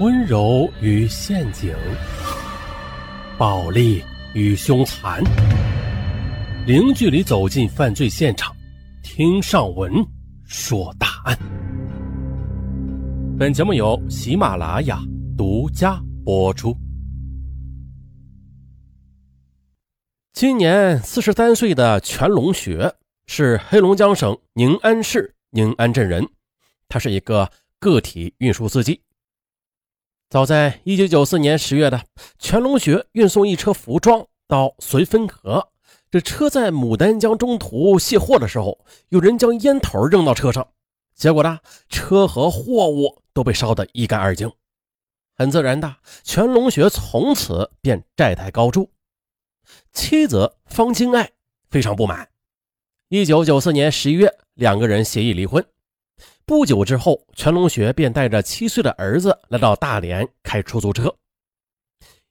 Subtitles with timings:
[0.00, 1.74] 温柔与陷阱，
[3.36, 4.00] 暴力
[4.32, 5.20] 与凶残，
[6.68, 8.54] 零距离走进犯罪现场，
[9.02, 9.92] 听上文
[10.44, 11.36] 说大案。
[13.36, 15.00] 本节目由喜马拉雅
[15.36, 16.76] 独家播出。
[20.32, 22.94] 今年四十三岁的全龙学
[23.26, 26.24] 是黑龙江省宁安市宁安镇人，
[26.88, 29.00] 他是一个个体运输司机。
[30.30, 32.04] 早在一九九四年十月的，
[32.38, 35.70] 全龙学运送一车服装到绥芬河，
[36.10, 40.68] 这车在牡丹江中途卸货的时候，有人将烟头扔到车上，
[41.14, 44.52] 结果呢，车和货物都被烧得一干二净。
[45.34, 48.90] 很自然的，全龙学从此便债台高筑。
[49.94, 51.30] 妻子方金爱
[51.70, 52.28] 非常不满。
[53.08, 55.64] 一九九四年十一月，两个人协议离婚。
[56.48, 61.14] 不久之后，全龙学便带着七岁的儿子来到大连开出租车。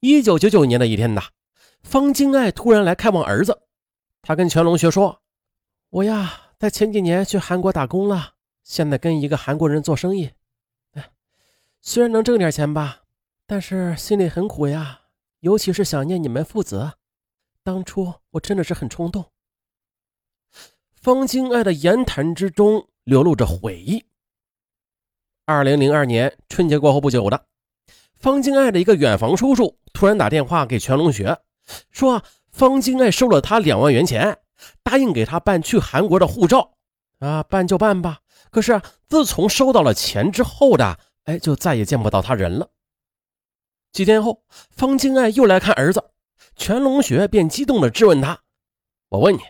[0.00, 1.22] 一九九九年的一天呐，
[1.84, 3.62] 方金爱突然来看望儿子，
[4.20, 5.22] 他跟全龙学说
[5.90, 8.32] ：“我呀，在前几年去韩国打工了，
[8.64, 10.28] 现在跟一个韩国人做生意。
[10.94, 11.12] 哎，
[11.80, 13.02] 虽然能挣点钱吧，
[13.46, 15.02] 但是心里很苦呀，
[15.38, 16.94] 尤其是想念你们父子。
[17.62, 19.26] 当初我真的是很冲动。”
[21.00, 22.88] 方金爱的言谈之中。
[23.04, 24.04] 流露着悔意。
[25.50, 27.46] 二零零二年春节过后不久的，
[28.20, 31.36] 方金爱的一个远房叔叔突然打电话给全龙学，
[31.90, 34.38] 说方金爱收了他两万元钱，
[34.84, 36.74] 答应给他办去韩国的护照。
[37.18, 38.20] 啊，办就办吧。
[38.52, 42.70] 可是自从收到了钱之后的，哎，就再也见不到他人了。
[43.90, 46.12] 几天后，方金爱又来看儿子，
[46.54, 48.38] 全龙学便激动地质问他
[49.10, 49.40] ：“我问你，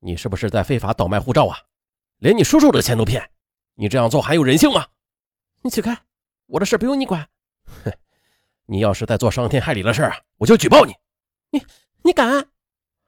[0.00, 1.56] 你是不是在非法倒卖护照啊？”
[2.20, 3.30] 连你叔叔的钱都骗，
[3.74, 4.84] 你这样做还有人性吗？
[5.64, 5.98] 你起开，
[6.44, 7.26] 我的事不用你管。
[7.64, 7.90] 哼，
[8.66, 10.92] 你要是再做伤天害理的事我就举报你。
[11.52, 11.64] 你
[12.02, 12.48] 你敢？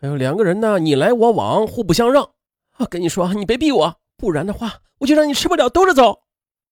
[0.00, 2.30] 还有两个人呢，你来我往，互不相让。
[2.76, 6.22] 我跟你说，你别逼我，不然的话，我就让你吃不了兜着走。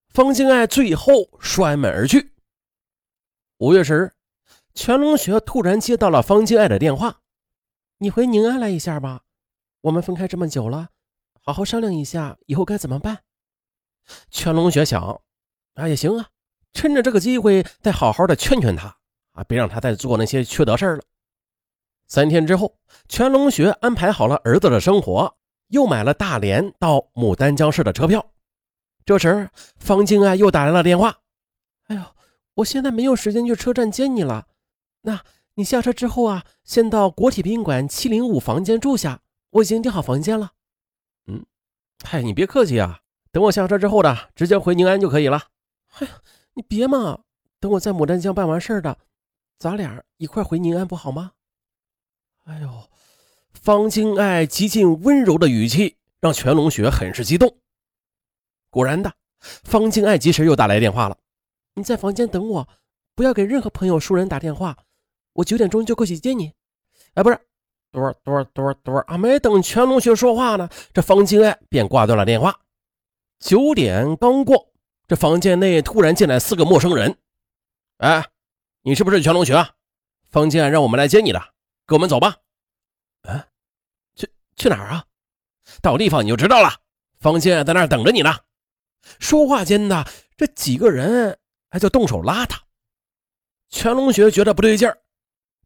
[0.09, 2.33] 方金爱最后摔门而去。
[3.59, 4.13] 五月十日，
[4.75, 7.23] 全龙学突然接到了方金爱的电话
[7.99, 9.23] ：“你回宁安来一下吧，
[9.81, 10.91] 我们分开这么久了。”
[11.45, 13.25] 好好商量一下，以后该怎么办？
[14.31, 15.21] 全龙学想，
[15.75, 16.29] 啊也行啊，
[16.73, 18.97] 趁着这个机会再好好的劝劝他
[19.33, 21.03] 啊，别让他再做那些缺德事儿了。
[22.07, 22.77] 三天之后，
[23.09, 25.35] 全龙学安排好了儿子的生活，
[25.69, 28.25] 又买了大连到牡丹江市的车票。
[29.07, 31.19] 这时，方静啊又打来了电话
[31.89, 32.03] ：“哎呦，
[32.55, 34.47] 我现在没有时间去车站接你了，
[35.01, 35.23] 那
[35.55, 40.53] 你下车之后啊，先到国体宾馆七零五房间住下，我已经订好房间了。”
[41.27, 41.45] 嗯
[42.05, 43.01] 嗨，你别客气啊！
[43.31, 45.43] 等我下车之后的，直接回宁安就可以了。
[45.99, 46.13] 哎呀，
[46.55, 47.21] 你别嘛！
[47.61, 48.99] 等我在牡丹江办完事儿的，
[49.59, 51.33] 咱俩一块回宁安不好吗？
[52.45, 52.89] 哎呦，
[53.53, 57.57] 方金爱极尽温柔的语气让全龙雪很是激动。
[58.71, 61.17] 果然的，方金爱及时又打来电话了。
[61.75, 62.69] 你在房间等我，
[63.15, 64.77] 不要给任何朋友、熟人打电话。
[65.35, 66.53] 我九点钟就过去接你。
[67.15, 67.39] 哎，不是。
[67.93, 69.19] 嘟嘟嘟嘟啊！
[69.19, 72.59] 没等全龙学说话呢，这方金爱便挂断了电话。
[73.39, 74.72] 九点刚过，
[75.13, 77.19] 这房间内突然进来四个陌生人。
[77.99, 78.25] 哎，
[78.81, 79.63] 你是不是全龙学？
[80.31, 81.39] 方健让我们来接你的，
[81.85, 82.35] 跟我们走吧。
[83.21, 83.47] 啊，
[84.15, 85.05] 去去哪儿啊？
[85.83, 86.77] 到地方你就知道了。
[87.21, 88.35] 方健在那儿等着你呢。
[89.19, 90.03] 说话间呢，
[90.35, 92.59] 这几个人还就动手拉他。
[93.69, 94.97] 全龙学觉得不对劲儿。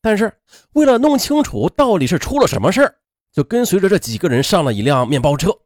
[0.00, 0.40] 但是，
[0.72, 2.96] 为了弄清楚到底是出了什么事儿，
[3.30, 5.56] 就跟随着这几个人上了一辆面包车。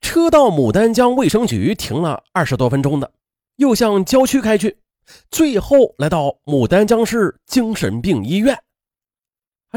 [0.00, 3.12] 车到牡丹江卫生局停了二十多分钟的，
[3.56, 4.78] 又向郊区开去，
[5.30, 8.58] 最后来到牡丹江市精神病医院。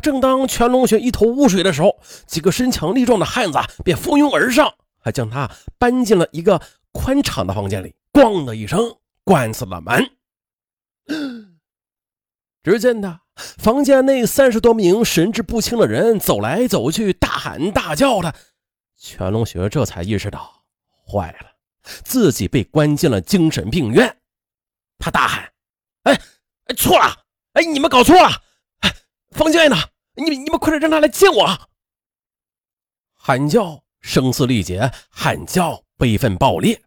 [0.01, 6.61] 正当全龙学一头雾水的时候，几个身强力壮的汉子便蜂拥而上，还将他搬进了一个
[6.93, 8.79] 宽敞的房间里，咣的一声
[9.25, 10.11] 关死了门。
[12.63, 13.21] 只见他。
[13.57, 18.35] 房间内三十多名神志不清的人走来走去，大喊大叫的。
[18.99, 20.63] 全龙学这才意识到，
[21.07, 21.55] 坏了，
[22.03, 24.21] 自己被关进了精神病院。
[24.97, 25.53] 他大喊
[26.03, 26.13] ：“哎
[26.65, 27.25] 哎，错了！
[27.53, 28.29] 哎，你们搞错了！
[28.81, 28.93] 哎，
[29.31, 29.77] 方建呢？
[30.15, 31.69] 你你们快点让他来见我！”
[33.15, 36.83] 喊叫声嘶力竭，喊叫悲愤爆裂，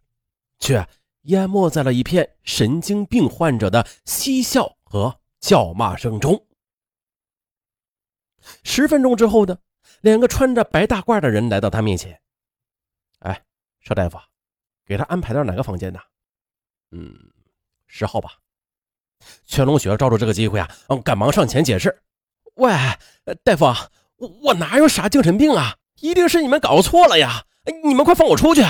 [0.59, 0.87] 却
[1.23, 5.19] 淹没在了一片神经病患者的嬉笑和。
[5.39, 6.47] 叫骂声中，
[8.63, 9.57] 十分钟之后呢，
[10.03, 12.19] 两个穿着白大褂的人来到他面前。
[13.19, 13.41] 哎，
[13.79, 14.19] 邵大夫，
[14.85, 15.99] 给他安排到哪个房间呢？
[16.91, 17.17] 嗯，
[17.87, 18.31] 十号吧。
[19.45, 20.69] 全龙雪抓住这个机会啊，
[21.05, 22.03] 赶忙上前解释
[22.55, 22.73] ：“喂，
[23.45, 23.63] 大夫，
[24.17, 25.77] 我我哪有啥精神病啊？
[26.01, 27.45] 一定是你们搞错了呀！
[27.85, 28.61] 你们快放我出去！”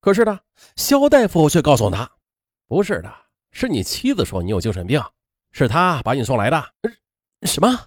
[0.00, 0.40] 可是呢，
[0.76, 2.10] 肖大夫却告诉他
[2.68, 3.10] ：“不是的，
[3.52, 5.02] 是你妻子说你有精神病，
[5.50, 6.74] 是她把你送来的。”
[7.48, 7.86] 什么？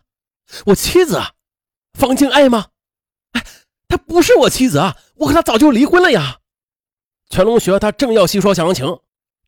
[0.65, 1.17] 我妻子？
[1.17, 1.31] 啊
[1.95, 2.67] 方静爱吗？
[3.31, 3.43] 哎，
[3.87, 4.95] 她不是我妻子啊！
[5.15, 6.39] 我和她早就离婚了呀！
[7.29, 8.99] 全龙学他正要细说详情，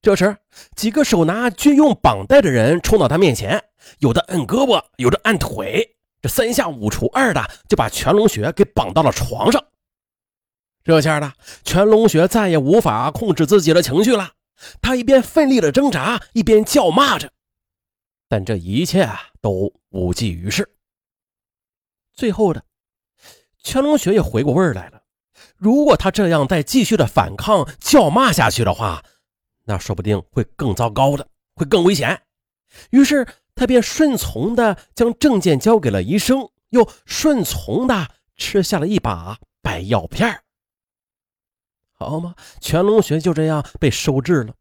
[0.02, 0.36] 这时
[0.76, 3.64] 几个手拿军用绑带的人冲到他面前，
[4.00, 9.64] 有的摁胳膊，有的按腿，这三下五除二的就把全龙学给绑到了床上。
[10.84, 11.34] 这下呢，
[11.64, 14.32] 全龙学再也无法控制自己的情绪了，
[14.82, 17.32] 他一边奋力的挣扎，一边叫骂着，
[18.28, 20.68] 但这一切啊都无济于事。
[22.18, 22.66] 最后的，
[23.64, 25.04] 全龙学也回过味儿来了。
[25.56, 29.04] 如果他这样再继续的反抗、叫骂下去的话，
[29.66, 32.24] 那说不定会更糟糕的，会更危险。
[32.90, 40.42] 于是他便顺从的将证件交给了医生，又顺从的吃下了一把白药片
[41.94, 42.34] 好吗？
[42.60, 44.56] 全龙学就这样被收治了。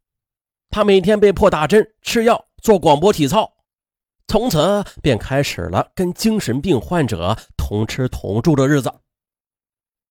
[0.69, 3.56] 他每天被迫打针、吃药、做广播体操。
[4.27, 8.93] 从此便开始了跟精神病患者同吃同住的日子。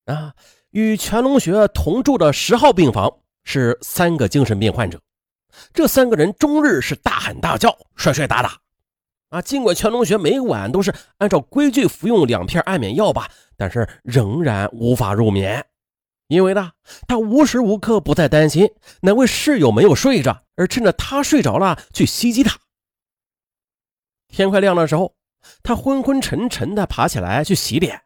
[0.07, 0.33] 啊，
[0.71, 5.01] 与全龙学同住的十号病房是三个精神病患者，
[5.75, 8.59] 这三个人终日是大喊大叫、摔摔打打。
[9.29, 15.67] 啊，尽管全龙学每晚都是按照规矩服用两片安眠药吧，但是仍然无法入眠，
[16.29, 16.71] 因为呢，
[17.09, 18.71] 他无时无刻不在担心
[19.03, 22.57] 哪位室友没有睡着，而趁着他睡着了去袭击他。
[24.37, 25.15] 天快亮的时候，
[25.63, 28.03] 他昏昏沉沉的爬起来去洗脸。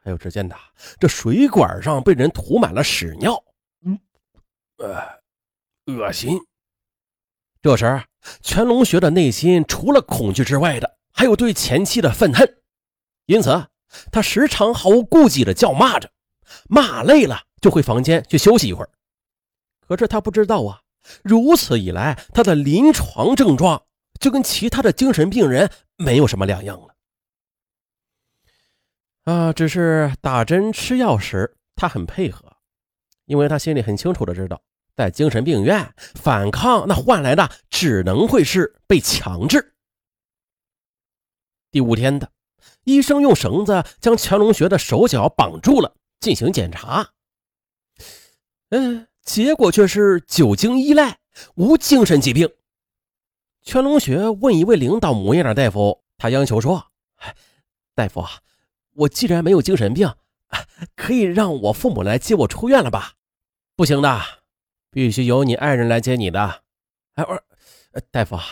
[0.00, 0.58] 还有，只见他
[0.98, 3.40] 这水管上被人涂满了屎尿，
[3.84, 3.96] 嗯，
[4.78, 5.22] 呃，
[5.86, 6.36] 恶心。
[7.62, 8.02] 这时，
[8.40, 12.60] 全龙学的内心除了恐惧之外的，还有对前妻的愤恨，
[13.26, 13.68] 因此
[14.10, 16.10] 他时常毫无顾忌的叫骂着，
[16.68, 18.90] 骂累了就回房间去休息一会儿。
[19.86, 20.80] 可是他不知道啊，
[21.22, 23.80] 如此一来，他的临床症状。
[24.22, 26.94] 就跟其他的精神病人没有什么两样了
[29.24, 29.52] 啊！
[29.52, 32.56] 只是打针吃药时，他很配合，
[33.24, 34.62] 因为他心里很清楚的知道，
[34.94, 39.74] 在精神病院反抗，那换来的只能会是被强制。
[41.72, 42.30] 第五天的，
[42.84, 47.10] 医生用绳子将乾隆学的手脚绑住了，进行检查。
[48.70, 51.18] 嗯，结果却是酒精依赖，
[51.56, 52.48] 无精神疾病。
[53.62, 56.88] 全龙学问一位领导模样的大夫，他央求说
[57.94, 58.28] ：“大夫啊，
[58.94, 60.12] 我既然没有精神病，
[60.96, 63.12] 可以让我父母来接我出院了吧
[63.76, 64.20] ？”“不行的，
[64.90, 66.62] 必须由你爱人来接你的。
[67.14, 67.42] ”“哎，我，
[68.10, 68.44] 大夫啊，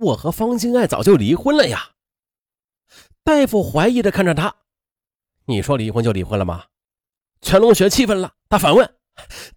[0.00, 1.90] 我和方金爱早就离婚了呀。”
[3.22, 4.54] 大夫怀疑的看着他
[5.44, 6.64] ：“你说离婚就离婚了吗？”
[7.42, 8.94] 全龙学气愤了，他反问：“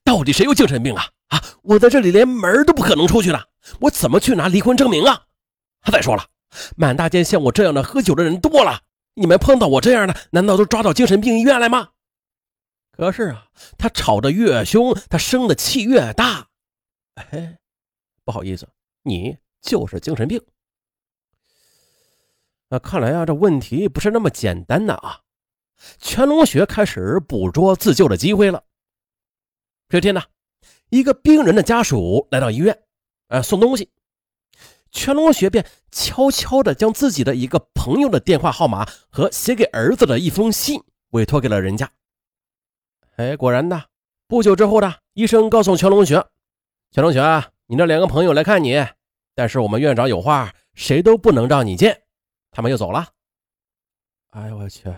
[0.03, 1.41] 到底谁有精神病啊？”啊！
[1.61, 3.47] 我在这里连门都不可能出去了，
[3.81, 5.25] 我怎么去拿离婚证明啊？
[5.91, 6.27] 再说了，
[6.75, 8.81] 满大街像我这样的喝酒的人多了，
[9.13, 11.89] 你们碰到我这样的，难道都抓到精神病医院来吗？
[12.91, 13.47] 可是啊，
[13.77, 16.47] 他吵得越凶，他生的气越大。
[17.15, 17.57] 哎，
[18.25, 18.67] 不好意思，
[19.03, 20.41] 你就是精神病。
[22.69, 25.21] 那看来啊，这问题不是那么简单的啊。
[25.99, 28.63] 全龙学开始捕捉自救的机会了。
[29.89, 30.23] 这天呢。
[30.89, 32.85] 一个病人的家属来到医院，
[33.27, 33.89] 呃，送东西。
[34.89, 41.91] 全龙学便悄悄地将自己的一个朋友的电话号码和写给儿子的一封信委托给了人家。
[43.17, 43.89] 哎，果然的，
[44.27, 46.25] 不久之后呢，医生告诉全龙学
[46.91, 48.85] ：“全龙学，你那两个朋友来看你，
[49.35, 52.03] 但是我们院长有话，谁都不能让你见。”
[52.51, 53.09] 他们又走了。
[54.31, 54.91] 哎呦我去！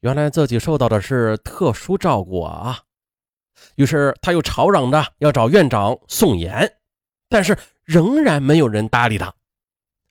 [0.00, 2.82] 原来自己受到的是特殊照顾啊！
[3.76, 6.75] 于是他又吵嚷着要找院长宋岩，
[7.28, 9.26] 但是仍然没有人搭理他。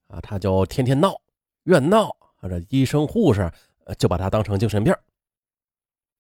[0.08, 1.20] 啊，他就天天闹，
[1.64, 3.52] 越闹，这医生护士
[3.98, 4.94] 就把他当成精神病。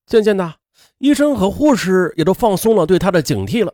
[0.05, 0.55] 渐渐的，
[0.97, 3.73] 医生和护士也都放松了对他的警惕了。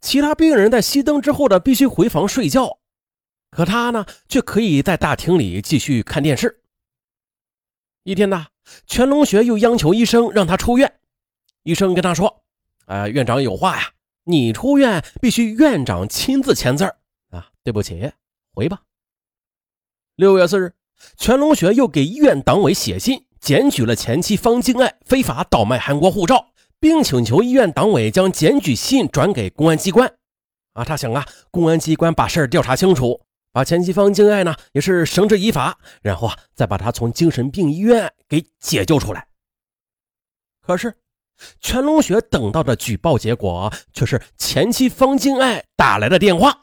[0.00, 2.78] 其他病人在熄灯之后的必须回房睡觉，
[3.50, 6.62] 可他呢，却可以在大厅里继续看电视。
[8.02, 8.46] 一天呢，
[8.86, 10.98] 全龙学又央求医生让他出院，
[11.62, 12.42] 医生跟他说。
[12.86, 13.90] 啊，院长有话呀！
[14.28, 16.84] 你出院必须院长亲自签字
[17.30, 17.50] 啊！
[17.62, 18.10] 对不起，
[18.52, 18.82] 回吧。
[20.16, 20.74] 六月四日，
[21.16, 26.48] 全龙学又给医院党委写信，检举了前妻方静爱非法倒卖韩国护照，
[26.80, 30.12] 并请求医院党委将检举信转给公安机关。
[30.72, 33.20] 啊，他想啊，公安机关把事儿调查清楚，
[33.52, 39.28] 把前妻方静爱呢也是绳之以法，然后啊再把她从精神病医院给解救出来。
[40.62, 40.96] 可是，
[41.60, 46.62] 全龙雪等到的举报结果却是前妻方静爱打来的电话。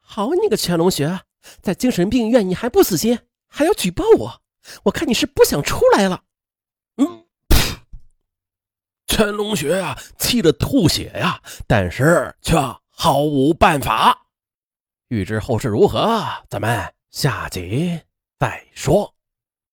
[0.00, 1.20] 好你个全龙雪，
[1.60, 4.42] 在精神病院你还不死心，还要举报我？
[4.84, 6.24] 我看你是不想出来了。
[6.96, 7.24] 嗯，
[9.06, 12.56] 全龙雪啊，气得吐血呀，但是却
[12.90, 14.26] 毫无办法。
[15.08, 18.00] 欲知后事如何，咱们下集
[18.38, 19.14] 再说。